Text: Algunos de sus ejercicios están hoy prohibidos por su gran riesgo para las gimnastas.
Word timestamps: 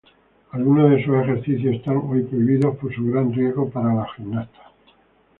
Algunos 0.49 0.89
de 0.89 1.05
sus 1.05 1.13
ejercicios 1.17 1.75
están 1.75 1.97
hoy 1.97 2.23
prohibidos 2.23 2.75
por 2.77 2.91
su 2.91 3.05
gran 3.11 3.31
riesgo 3.35 3.69
para 3.69 3.93
las 3.93 4.07
gimnastas. 4.17 4.65